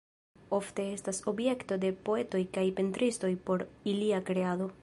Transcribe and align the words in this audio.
Ofte 0.57 0.85
estas 0.93 1.19
objekto 1.33 1.77
de 1.85 1.93
poetoj 2.09 2.43
kaj 2.57 2.67
pentristoj 2.81 3.33
por 3.51 3.67
ilia 3.97 4.27
kreado. 4.33 4.77